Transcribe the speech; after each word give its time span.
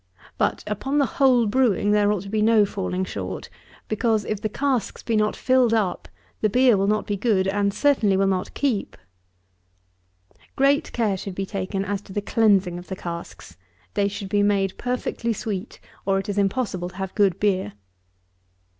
But, 0.39 0.63
upon 0.65 0.97
the 0.97 1.05
whole 1.21 1.45
brewing, 1.45 1.91
there 1.91 2.11
ought 2.11 2.23
to 2.23 2.29
be 2.29 2.41
no 2.41 2.65
falling 2.65 3.05
short; 3.05 3.49
because, 3.87 4.25
if 4.25 4.41
the 4.41 4.49
casks 4.49 5.03
be 5.03 5.15
not 5.15 5.35
filled 5.35 5.75
up, 5.75 6.07
the 6.41 6.49
beer 6.49 6.75
will 6.75 6.87
not 6.87 7.05
be 7.05 7.15
good, 7.15 7.47
and 7.47 7.71
certainly 7.71 8.17
will 8.17 8.25
not 8.25 8.55
keep. 8.55 8.97
Great 10.55 10.91
care 10.91 11.17
should 11.17 11.35
be 11.35 11.45
taken 11.45 11.85
as 11.85 12.01
to 12.01 12.13
the 12.13 12.19
cleansing 12.21 12.79
of 12.79 12.87
the 12.87 12.95
casks. 12.95 13.57
They 13.93 14.07
should 14.07 14.29
be 14.29 14.41
made 14.41 14.75
perfectly 14.79 15.33
sweet; 15.33 15.79
or 16.03 16.17
it 16.17 16.27
is 16.27 16.39
impossible 16.39 16.89
to 16.89 16.95
have 16.95 17.13
good 17.13 17.39
beer. 17.39 17.73